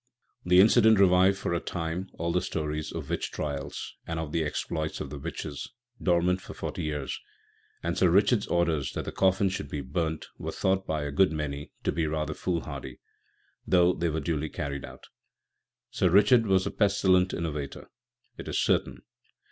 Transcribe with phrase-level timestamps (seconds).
[0.43, 4.43] The incident revived for a time all the stories of witch trials and of the
[4.43, 5.69] exploits of the witches,
[6.01, 7.19] dormant for forty years,
[7.83, 11.31] and Sir Richard's orders that the coffin should be burnt were thought by a good
[11.31, 12.97] many to be rather foolhardy,
[13.67, 15.03] though they were duly carried out.
[15.91, 17.91] Sir Richard was a pestilent innovator,
[18.39, 19.03] it is certain.